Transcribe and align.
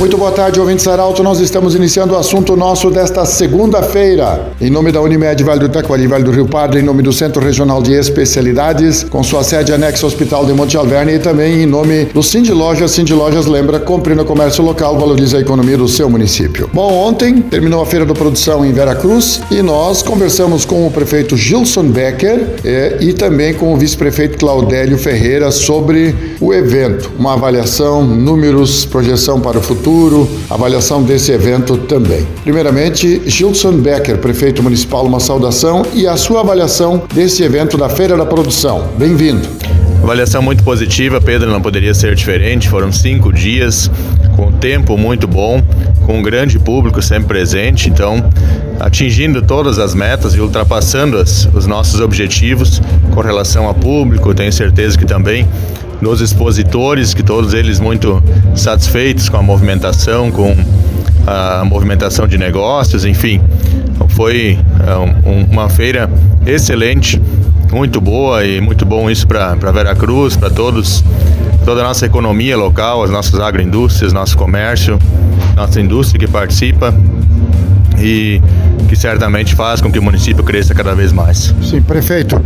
Muito 0.00 0.16
boa 0.16 0.32
tarde, 0.32 0.58
ouvintes 0.58 0.88
Arauto. 0.88 1.22
Nós 1.22 1.40
estamos 1.40 1.74
iniciando 1.74 2.14
o 2.14 2.16
assunto 2.16 2.56
nosso 2.56 2.90
desta 2.90 3.26
segunda-feira. 3.26 4.50
Em 4.58 4.70
nome 4.70 4.90
da 4.90 4.98
Unimed 5.02 5.44
Vale 5.44 5.60
do 5.60 5.68
Taquari, 5.68 6.06
Vale 6.06 6.24
do 6.24 6.30
Rio 6.30 6.46
Pardo, 6.46 6.78
em 6.78 6.82
nome 6.82 7.02
do 7.02 7.12
Centro 7.12 7.44
Regional 7.44 7.82
de 7.82 7.92
Especialidades, 7.92 9.04
com 9.04 9.22
sua 9.22 9.44
sede 9.44 9.74
anexa 9.74 10.06
ao 10.06 10.08
Hospital 10.08 10.46
de 10.46 10.54
Monte 10.54 10.74
Alverne 10.74 11.16
e 11.16 11.18
também 11.18 11.64
em 11.64 11.66
nome 11.66 12.06
do 12.06 12.22
Cindy 12.22 12.50
Lojas. 12.50 12.92
Cindy 12.92 13.12
Lojas 13.12 13.44
lembra, 13.44 13.78
compre 13.78 14.14
no 14.14 14.24
comércio 14.24 14.64
local, 14.64 14.98
valorize 14.98 15.36
a 15.36 15.40
economia 15.40 15.76
do 15.76 15.86
seu 15.86 16.08
município. 16.08 16.70
Bom, 16.72 16.90
ontem 16.94 17.42
terminou 17.42 17.82
a 17.82 17.86
Feira 17.86 18.06
da 18.06 18.14
Produção 18.14 18.64
em 18.64 18.72
Veracruz 18.72 19.42
e 19.50 19.60
nós 19.60 20.00
conversamos 20.00 20.64
com 20.64 20.86
o 20.86 20.90
prefeito 20.90 21.36
Gilson 21.36 21.90
Becker 21.90 22.46
eh, 22.64 22.96
e 23.00 23.12
também 23.12 23.52
com 23.52 23.74
o 23.74 23.76
vice-prefeito 23.76 24.38
Claudélio 24.38 24.96
Ferreira 24.96 25.50
sobre 25.50 26.16
o 26.40 26.54
evento, 26.54 27.12
uma 27.18 27.34
avaliação, 27.34 28.02
números, 28.02 28.86
projeção 28.86 29.38
para 29.38 29.58
o 29.58 29.60
futuro 29.62 29.89
futuro, 29.90 30.30
avaliação 30.48 31.02
desse 31.02 31.32
evento 31.32 31.76
também. 31.76 32.24
Primeiramente, 32.44 33.28
Gilson 33.28 33.72
Becker, 33.72 34.18
prefeito 34.18 34.62
municipal, 34.62 35.04
uma 35.04 35.18
saudação 35.18 35.84
e 35.92 36.06
a 36.06 36.16
sua 36.16 36.40
avaliação 36.40 37.02
desse 37.12 37.42
evento 37.42 37.76
da 37.76 37.88
Feira 37.88 38.16
da 38.16 38.24
Produção. 38.24 38.88
Bem-vindo. 38.96 39.48
Avaliação 40.00 40.40
muito 40.40 40.62
positiva, 40.62 41.20
Pedro, 41.20 41.50
não 41.50 41.60
poderia 41.60 41.92
ser 41.92 42.14
diferente. 42.14 42.68
Foram 42.68 42.92
cinco 42.92 43.32
dias 43.32 43.90
com 44.36 44.52
tempo 44.52 44.96
muito 44.96 45.26
bom, 45.26 45.60
com 46.06 46.18
um 46.18 46.22
grande 46.22 46.56
público 46.56 47.02
sempre 47.02 47.26
presente, 47.26 47.90
então 47.90 48.24
atingindo 48.78 49.42
todas 49.42 49.80
as 49.80 49.92
metas 49.92 50.34
e 50.34 50.40
ultrapassando 50.40 51.18
as, 51.18 51.46
os 51.52 51.66
nossos 51.66 52.00
objetivos 52.00 52.80
com 53.12 53.20
relação 53.20 53.68
a 53.68 53.74
público. 53.74 54.32
Tenho 54.34 54.52
certeza 54.52 54.96
que 54.96 55.04
também 55.04 55.48
dos 56.00 56.20
expositores, 56.20 57.14
que 57.14 57.22
todos 57.22 57.54
eles 57.54 57.78
muito 57.78 58.22
satisfeitos 58.54 59.28
com 59.28 59.36
a 59.36 59.42
movimentação, 59.42 60.30
com 60.30 60.56
a 61.26 61.64
movimentação 61.64 62.26
de 62.26 62.38
negócios, 62.38 63.04
enfim. 63.04 63.40
Foi 64.08 64.58
é, 64.86 65.28
um, 65.28 65.44
uma 65.50 65.68
feira 65.68 66.10
excelente, 66.46 67.20
muito 67.72 68.00
boa 68.00 68.44
e 68.44 68.60
muito 68.60 68.84
bom 68.84 69.10
isso 69.10 69.26
para 69.26 69.54
Veracruz, 69.54 70.36
para 70.36 70.50
todos, 70.50 71.04
toda 71.64 71.82
a 71.82 71.84
nossa 71.84 72.06
economia 72.06 72.56
local, 72.56 73.04
as 73.04 73.10
nossas 73.10 73.38
agroindústrias, 73.38 74.12
nosso 74.12 74.36
comércio, 74.36 74.98
nossa 75.54 75.80
indústria 75.80 76.18
que 76.18 76.30
participa 76.30 76.94
e 77.98 78.40
que 78.88 78.96
certamente 78.96 79.54
faz 79.54 79.80
com 79.80 79.92
que 79.92 79.98
o 79.98 80.02
município 80.02 80.42
cresça 80.42 80.74
cada 80.74 80.94
vez 80.94 81.12
mais. 81.12 81.54
Sim, 81.62 81.80
prefeito. 81.82 82.42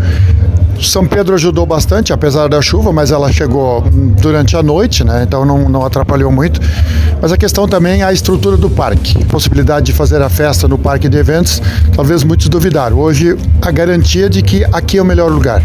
São 0.80 1.06
Pedro 1.06 1.34
ajudou 1.34 1.64
bastante, 1.64 2.12
apesar 2.12 2.48
da 2.48 2.60
chuva, 2.60 2.92
mas 2.92 3.10
ela 3.10 3.32
chegou 3.32 3.82
durante 4.20 4.56
a 4.56 4.62
noite, 4.62 5.04
né? 5.04 5.24
Então 5.26 5.44
não, 5.44 5.68
não 5.68 5.84
atrapalhou 5.84 6.30
muito. 6.30 6.60
Mas 7.20 7.32
a 7.32 7.36
questão 7.36 7.66
também 7.66 8.02
é 8.02 8.04
a 8.04 8.12
estrutura 8.12 8.56
do 8.56 8.68
parque. 8.68 9.22
A 9.22 9.26
possibilidade 9.26 9.86
de 9.86 9.92
fazer 9.92 10.20
a 10.20 10.28
festa 10.28 10.68
no 10.68 10.78
parque 10.78 11.08
de 11.08 11.16
eventos, 11.16 11.62
talvez 11.94 12.22
muitos 12.24 12.48
duvidaram. 12.48 12.98
Hoje, 12.98 13.36
a 13.62 13.70
garantia 13.70 14.28
de 14.28 14.42
que 14.42 14.64
aqui 14.72 14.98
é 14.98 15.02
o 15.02 15.04
melhor 15.04 15.30
lugar. 15.30 15.62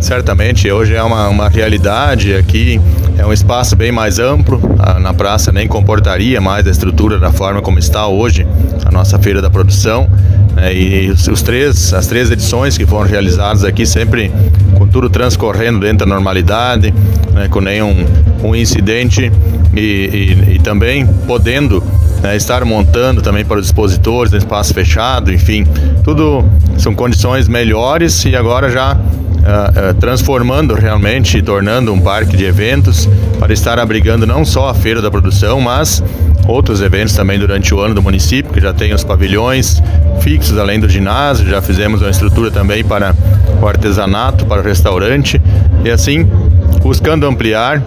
Certamente, 0.00 0.70
hoje 0.70 0.94
é 0.94 1.02
uma, 1.02 1.28
uma 1.28 1.48
realidade 1.48 2.34
aqui, 2.34 2.80
é 3.16 3.24
um 3.24 3.32
espaço 3.32 3.74
bem 3.74 3.90
mais 3.90 4.18
amplo, 4.18 4.60
na 5.00 5.14
praça 5.14 5.50
nem 5.50 5.66
comportaria 5.66 6.40
mais 6.40 6.66
a 6.66 6.70
estrutura 6.70 7.18
da 7.18 7.32
forma 7.32 7.62
como 7.62 7.78
está 7.78 8.06
hoje 8.06 8.46
a 8.84 8.90
nossa 8.90 9.18
feira 9.18 9.40
da 9.40 9.48
produção. 9.48 10.08
Né? 10.56 10.74
E 10.74 11.10
os, 11.10 11.28
os, 11.28 11.42
três, 11.42 11.92
as 11.92 12.06
três 12.06 12.30
edições 12.30 12.76
que 12.76 12.86
foram 12.86 13.06
realizadas 13.06 13.62
aqui, 13.62 13.84
sempre 13.84 14.32
com 14.76 14.88
tudo 14.88 15.10
transcorrendo 15.10 15.80
dentro 15.80 15.98
da 15.98 16.06
normalidade, 16.06 16.92
né? 17.32 17.46
com 17.48 17.60
nenhum 17.60 18.04
um 18.42 18.56
incidente 18.56 19.30
e, 19.74 19.80
e, 19.80 20.54
e 20.54 20.58
também 20.58 21.06
podendo 21.26 21.82
né, 22.22 22.36
estar 22.36 22.64
montando 22.64 23.20
também 23.20 23.44
para 23.44 23.58
os 23.58 23.66
expositores, 23.66 24.32
no 24.32 24.38
espaço 24.38 24.72
fechado, 24.72 25.32
enfim, 25.32 25.66
tudo 26.02 26.44
são 26.78 26.94
condições 26.94 27.48
melhores 27.48 28.24
e 28.24 28.34
agora 28.34 28.70
já 28.70 28.98
Uh, 29.46 29.90
uh, 29.90 29.94
transformando 29.94 30.74
realmente, 30.74 31.40
tornando 31.40 31.92
um 31.92 32.00
parque 32.00 32.36
de 32.36 32.44
eventos 32.44 33.08
para 33.38 33.52
estar 33.52 33.78
abrigando 33.78 34.26
não 34.26 34.44
só 34.44 34.70
a 34.70 34.74
feira 34.74 35.00
da 35.00 35.08
produção, 35.08 35.60
mas 35.60 36.02
outros 36.48 36.82
eventos 36.82 37.14
também 37.14 37.38
durante 37.38 37.72
o 37.72 37.78
ano 37.78 37.94
do 37.94 38.02
município, 38.02 38.52
que 38.52 38.60
já 38.60 38.72
tem 38.72 38.92
os 38.92 39.04
pavilhões 39.04 39.80
fixos 40.20 40.58
além 40.58 40.80
do 40.80 40.88
ginásio, 40.88 41.48
já 41.48 41.62
fizemos 41.62 42.02
uma 42.02 42.10
estrutura 42.10 42.50
também 42.50 42.82
para 42.82 43.14
o 43.62 43.68
artesanato, 43.68 44.46
para 44.46 44.60
o 44.60 44.64
restaurante 44.64 45.40
e 45.84 45.90
assim 45.90 46.28
buscando 46.82 47.24
ampliar 47.24 47.80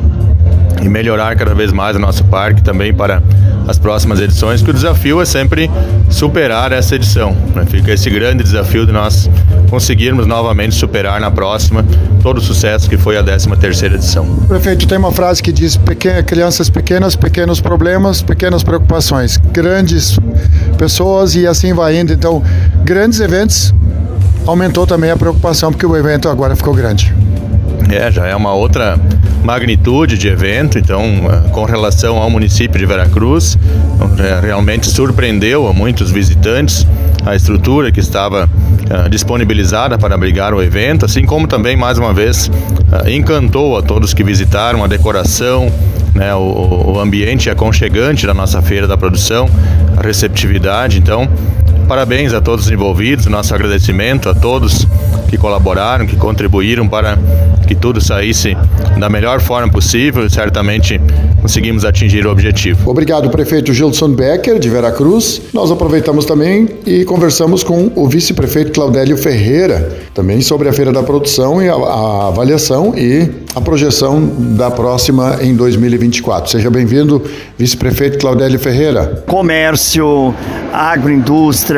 e 0.81 0.90
melhorar 0.90 1.35
cada 1.35 1.53
vez 1.53 1.72
mais 1.72 1.95
o 1.95 2.00
nosso 2.00 2.23
parque 2.25 2.62
também 2.62 2.94
para 2.94 3.22
as 3.67 3.78
próximas 3.78 4.19
edições, 4.19 4.62
que 4.62 4.69
o 4.72 4.73
desafio 4.73 5.22
é 5.22 5.25
sempre 5.25 5.69
superar 6.09 6.72
essa 6.72 6.95
edição. 6.95 7.35
Né? 7.53 7.66
Fica 7.66 7.94
esse 7.94 8.09
grande 8.09 8.44
desafio 8.44 8.85
de 8.85 8.91
nós 8.91 9.29
conseguirmos 9.69 10.25
novamente 10.25 10.73
superar 10.73 11.22
na 11.22 11.29
próxima 11.29 11.85
todo 12.23 12.40
o 12.40 12.41
sucesso 12.41 12.90
que 12.90 12.97
foi 12.97 13.17
a 13.17 13.23
13 13.23 13.50
terceira 13.57 13.95
edição. 13.95 14.25
Prefeito, 14.47 14.88
tem 14.88 14.97
uma 14.97 15.12
frase 15.12 15.44
que 15.44 15.51
diz 15.51 15.78
pequena, 15.78 16.23
crianças 16.23 16.69
pequenas, 16.69 17.16
pequenos 17.16 17.61
problemas, 17.61 18.22
pequenas 18.23 18.63
preocupações, 18.63 19.38
grandes 19.38 20.17
pessoas 20.78 21.35
e 21.35 21.46
assim 21.46 21.73
vai 21.73 22.00
indo. 22.00 22.11
Então, 22.11 22.41
grandes 22.84 23.19
eventos 23.19 23.73
aumentou 24.47 24.88
também 24.88 25.11
a 25.11 25.17
preocupação 25.17 25.72
porque 25.72 25.85
o 25.85 25.96
evento 25.96 26.28
agora 26.28 26.56
ficou 26.56 26.73
grande. 26.73 27.13
É, 27.90 28.12
já 28.12 28.28
é 28.28 28.36
uma 28.36 28.54
outra 28.54 29.00
magnitude 29.44 30.18
de 30.18 30.28
evento, 30.28 30.78
então, 30.78 31.04
eh, 31.04 31.50
com 31.50 31.64
relação 31.64 32.18
ao 32.18 32.30
município 32.30 32.78
de 32.78 32.86
Veracruz, 32.86 33.58
então, 33.96 34.42
realmente 34.42 34.88
surpreendeu 34.88 35.68
a 35.68 35.74
muitos 35.74 36.12
visitantes 36.12 36.86
a 37.26 37.36
estrutura 37.36 37.92
que 37.92 38.00
estava 38.00 38.46
uh, 38.46 39.10
disponibilizada 39.10 39.98
para 39.98 40.16
abrigar 40.16 40.54
o 40.54 40.62
evento, 40.62 41.06
assim 41.06 41.26
como 41.26 41.48
também, 41.48 41.76
mais 41.76 41.98
uma 41.98 42.14
vez, 42.14 42.50
encantou 43.08 43.78
a 43.78 43.82
todos 43.82 44.14
que 44.14 44.24
visitaram 44.24 44.84
a 44.84 44.88
decoração, 44.88 45.72
né, 46.14 46.34
o, 46.34 46.94
o 46.94 47.00
ambiente 47.00 47.50
aconchegante 47.50 48.26
da 48.26 48.34
nossa 48.34 48.62
feira 48.62 48.88
da 48.88 48.98
produção, 48.98 49.50
a 49.98 50.02
receptividade. 50.02 50.98
Então, 50.98 51.28
parabéns 51.90 52.36
a 52.36 52.40
todos 52.40 52.68
os 52.68 52.72
envolvidos, 52.72 53.26
nosso 53.26 53.56
agradecimento 53.56 54.30
a 54.30 54.36
todos 54.36 54.86
que 55.28 55.40
colaboraram, 55.40 56.06
que 56.06 56.16
contribuíram 56.16 56.88
para 56.88 57.18
que 57.68 57.74
tudo 57.74 58.00
saísse 58.00 58.56
da 59.00 59.10
melhor 59.10 59.42
forma 59.42 59.72
possível 59.72 60.24
e 60.26 60.30
certamente 60.30 61.02
conseguimos 61.42 61.84
atingir 61.86 62.28
o 62.28 62.32
objetivo. 62.32 62.90
Obrigado, 62.90 63.30
prefeito 63.30 63.74
Gilson 63.74 64.10
Becker, 64.10 64.60
de 64.60 64.70
Veracruz. 64.70 65.42
Nós 65.52 65.72
aproveitamos 65.72 66.26
também 66.26 66.68
e 66.86 67.04
conversamos 67.06 67.64
com 67.64 67.92
o 67.96 68.08
vice-prefeito 68.08 68.72
Claudélio 68.72 69.18
Ferreira, 69.18 69.98
também 70.14 70.42
sobre 70.42 70.70
a 70.70 70.74
Feira 70.74 70.92
da 70.92 71.02
Produção 71.02 71.62
e 71.62 71.70
a, 71.70 71.74
a 71.74 72.28
avaliação 72.28 72.94
e 72.96 73.30
a 73.56 73.62
projeção 73.62 74.32
da 74.56 74.70
próxima 74.70 75.38
em 75.42 75.56
2024. 75.56 76.52
Seja 76.52 76.70
bem-vindo, 76.70 77.24
vice-prefeito 77.58 78.18
Claudélio 78.20 78.60
Ferreira. 78.60 79.24
Comércio, 79.28 80.34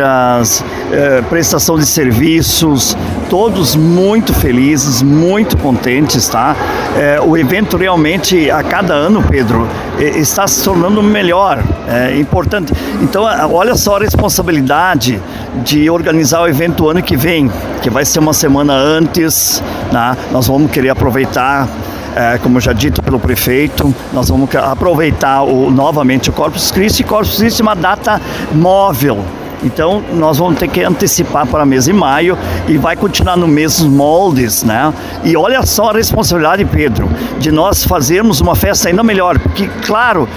agroindústrias, 0.01 0.63
eh, 0.91 1.23
prestação 1.29 1.77
de 1.77 1.85
serviços, 1.85 2.97
todos 3.29 3.75
muito 3.75 4.33
felizes, 4.33 5.01
muito 5.01 5.57
contentes, 5.57 6.27
tá? 6.27 6.55
É, 6.97 7.21
o 7.21 7.37
evento 7.37 7.77
realmente, 7.77 8.49
a 8.49 8.63
cada 8.63 8.93
ano, 8.93 9.23
Pedro, 9.23 9.67
está 9.99 10.47
se 10.47 10.63
tornando 10.63 11.01
melhor, 11.01 11.63
é 11.87 12.19
importante. 12.19 12.73
Então, 13.01 13.23
olha 13.51 13.75
só 13.75 13.97
a 13.97 13.99
responsabilidade 13.99 15.21
de 15.63 15.89
organizar 15.89 16.41
o 16.41 16.47
evento 16.47 16.89
ano 16.89 17.01
que 17.01 17.15
vem, 17.15 17.49
que 17.81 17.89
vai 17.89 18.03
ser 18.03 18.19
uma 18.19 18.33
semana 18.33 18.73
antes, 18.73 19.63
né? 19.91 20.17
nós 20.31 20.47
vamos 20.47 20.71
querer 20.71 20.89
aproveitar 20.89 21.67
é, 22.15 22.37
como 22.39 22.59
já 22.59 22.73
dito 22.73 23.01
pelo 23.01 23.19
prefeito, 23.19 23.93
nós 24.11 24.29
vamos 24.29 24.53
aproveitar 24.55 25.43
o, 25.43 25.71
novamente 25.71 26.29
o 26.29 26.33
Corpus 26.33 26.71
Christi. 26.71 27.03
Corpus 27.03 27.37
Christi 27.37 27.61
é 27.61 27.63
uma 27.63 27.75
data 27.75 28.19
móvel, 28.53 29.23
então 29.63 30.03
nós 30.13 30.37
vamos 30.37 30.59
ter 30.59 30.67
que 30.67 30.83
antecipar 30.83 31.45
para 31.45 31.65
mês 31.65 31.85
de 31.85 31.93
maio 31.93 32.37
e 32.67 32.77
vai 32.77 32.95
continuar 32.95 33.37
no 33.37 33.47
mesmo 33.47 33.89
moldes, 33.89 34.63
né? 34.63 34.93
E 35.23 35.35
olha 35.37 35.63
só 35.63 35.89
a 35.89 35.93
responsabilidade, 35.93 36.65
Pedro, 36.65 37.09
de 37.39 37.51
nós 37.51 37.83
fazermos 37.83 38.41
uma 38.41 38.55
festa 38.55 38.89
ainda 38.89 39.03
melhor, 39.03 39.39
porque 39.39 39.69
claro, 39.85 40.27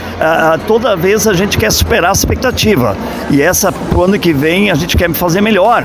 toda 0.66 0.96
vez 0.96 1.26
a 1.26 1.32
gente 1.32 1.56
quer 1.56 1.72
superar 1.72 2.10
a 2.10 2.12
expectativa 2.12 2.96
e 3.30 3.40
essa 3.40 3.72
pro 3.72 4.04
ano 4.04 4.18
que 4.18 4.32
vem 4.32 4.70
a 4.70 4.74
gente 4.74 4.96
quer 4.96 5.10
fazer 5.12 5.40
melhor. 5.40 5.84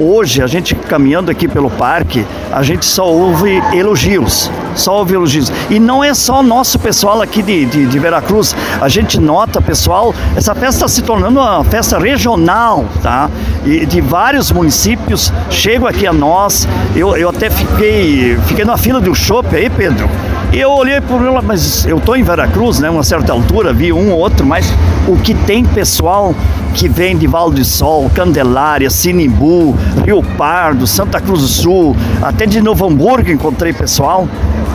Hoje, 0.00 0.40
a 0.42 0.46
gente 0.46 0.76
caminhando 0.76 1.28
aqui 1.30 1.48
pelo 1.48 1.68
parque, 1.68 2.24
a 2.52 2.62
gente 2.62 2.86
só 2.86 3.04
ouve 3.06 3.60
elogios, 3.72 4.48
só 4.76 4.98
ouve 4.98 5.14
elogios. 5.14 5.52
E 5.68 5.80
não 5.80 6.04
é 6.04 6.14
só 6.14 6.40
nosso 6.40 6.78
pessoal 6.78 7.20
aqui 7.20 7.42
de, 7.42 7.66
de, 7.66 7.86
de 7.86 7.98
Veracruz, 7.98 8.54
a 8.80 8.88
gente 8.88 9.18
nota, 9.18 9.60
pessoal, 9.60 10.14
essa 10.36 10.54
festa 10.54 10.86
se 10.86 11.02
tornando 11.02 11.40
uma 11.40 11.64
festa 11.64 11.98
regional, 11.98 12.84
tá? 13.02 13.28
E 13.64 13.84
de 13.86 14.00
vários 14.00 14.52
municípios 14.52 15.32
chegam 15.50 15.88
aqui 15.88 16.06
a 16.06 16.12
nós. 16.12 16.68
Eu, 16.94 17.16
eu 17.16 17.30
até 17.30 17.50
fiquei, 17.50 18.38
fiquei 18.46 18.64
na 18.64 18.76
fila 18.76 19.00
do 19.00 19.14
shopping 19.14 19.56
aí, 19.56 19.68
Pedro. 19.68 20.08
E 20.50 20.58
eu 20.58 20.70
olhei 20.70 20.98
por 21.00 21.20
lá, 21.20 21.42
mas 21.42 21.84
eu 21.84 21.98
estou 21.98 22.16
em 22.16 22.22
Veracruz, 22.22 22.78
né? 22.80 22.88
Uma 22.88 23.02
certa 23.02 23.32
altura, 23.32 23.72
vi 23.72 23.92
um 23.92 24.10
ou 24.10 24.18
outro, 24.18 24.46
mas 24.46 24.72
o 25.06 25.14
que 25.16 25.34
tem 25.34 25.62
pessoal 25.62 26.34
que 26.74 26.88
vem 26.88 27.16
de 27.18 27.26
Val 27.26 27.50
do 27.50 27.62
Sol, 27.64 28.10
Candelária, 28.14 28.88
Sinimbu, 28.88 29.76
Rio 30.06 30.22
Pardo, 30.38 30.86
Santa 30.86 31.20
Cruz 31.20 31.42
do 31.42 31.48
Sul, 31.48 31.96
até 32.22 32.46
de 32.46 32.62
Novo 32.62 32.86
Hamburgo 32.86 33.30
encontrei 33.30 33.74
pessoal, 33.74 34.26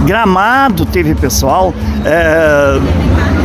Gramado 0.05 0.85
teve 0.85 1.15
pessoal, 1.15 1.73
é, 2.05 2.79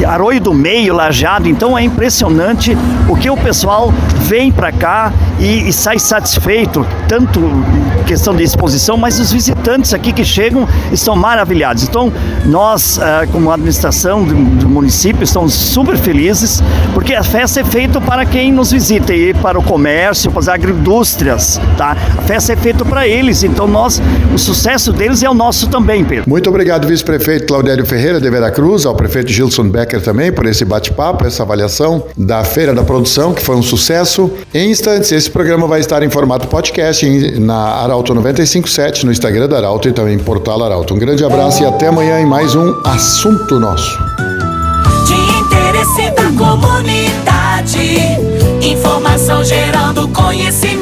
Arroio 0.05 0.41
do 0.41 0.55
Meio, 0.55 0.95
Lajado, 0.95 1.49
então 1.49 1.77
é 1.77 1.83
impressionante 1.83 2.77
o 3.09 3.17
que 3.17 3.29
o 3.31 3.37
pessoal 3.37 3.93
vem 4.23 4.51
para 4.53 4.71
cá 4.71 5.13
e, 5.39 5.69
e, 5.69 5.73
sai 5.73 5.99
satisfeito, 5.99 6.87
tanto 7.09 7.41
questão 8.07 8.35
de 8.35 8.43
exposição, 8.43 8.97
mas 8.97 9.21
os 9.21 9.33
visitantes 9.33 9.95
aqui 9.95 10.13
que 10.13 10.25
chegam 10.25 10.67
estão 10.93 11.15
maravilhados. 11.15 11.85
Então, 11.85 12.13
nós, 12.45 12.99
é, 12.99 13.27
como 13.27 13.51
administração 13.51 14.25
do, 14.25 14.35
do 14.35 14.69
município, 14.69 15.23
estamos 15.23 15.55
super 15.55 15.97
felizes, 15.97 16.63
porque 16.93 17.15
a 17.15 17.23
festa 17.23 17.61
é 17.61 17.65
feita 17.65 18.01
para 18.01 18.25
quem 18.25 18.53
nos 18.53 18.73
visita 18.73 19.15
e 19.15 19.33
para 19.35 19.59
o 19.59 19.63
comércio, 19.63 20.31
para 20.31 20.41
as 20.41 20.49
agroindústrias, 20.49 21.61
tá? 21.77 21.97
A 22.19 22.23
festa 22.23 22.53
é 22.53 22.57
feita 22.57 22.85
para 22.85 23.07
eles, 23.07 23.43
então 23.43 23.67
nós, 23.67 24.03
o 24.35 24.39
sucesso 24.39 24.93
deles 24.93 25.23
é 25.23 25.29
o 25.29 25.35
nosso 25.35 25.69
também, 25.69 26.05
Pedro. 26.05 26.29
Muito 26.29 26.49
obrigado, 26.49 26.87
vice-prefeito 26.87 27.47
Claudério 27.47 27.87
Ferreira 27.87 28.21
de 28.21 28.29
Veracruz, 28.29 28.85
ao 28.85 28.95
prefeito 28.95 29.31
Gilson 29.31 29.71
Becker 29.89 30.03
também 30.03 30.31
por 30.31 30.45
esse 30.45 30.65
bate-papo, 30.65 31.27
essa 31.27 31.43
avaliação 31.43 32.05
da 32.17 32.45
Feira 32.45 32.75
da 32.75 32.83
Produção, 32.83 33.33
que 33.33 33.43
foi 33.43 33.57
um 33.57 33.63
sucesso. 33.63 34.31
Em 34.53 34.71
instantes, 34.71 35.11
esse 35.11 35.31
programa 35.31 35.67
vai 35.67 35.81
estar 35.81 36.03
em 36.03 36.11
formato 36.11 36.47
podcast 36.47 37.07
na 37.41 37.57
Arauto 37.57 38.15
957, 38.15 39.07
no 39.07 39.13
Instagram 39.13 39.49
da 39.49 39.57
Arauto 39.57 39.89
e 39.89 39.93
também 39.93 40.15
em 40.15 40.19
Portal 40.19 40.63
Arauto. 40.63 40.95
Um 40.95 40.99
grande 40.99 41.25
abraço 41.25 41.63
e 41.63 41.67
até 41.67 41.87
amanhã 41.89 42.21
em 42.21 42.27
mais 42.27 42.55
um 42.55 42.75
Assunto 42.85 43.59
Nosso. 43.59 43.99
De 45.07 45.15
interesse 45.15 46.11
da 46.11 46.31
comunidade, 46.37 47.81
informação 48.61 49.43
gerando 49.43 50.07
conhecimento, 50.09 50.78